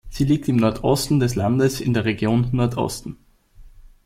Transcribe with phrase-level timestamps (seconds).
[0.09, 3.17] Sie liegt im Nordosten des Landes in der Region Nordosten.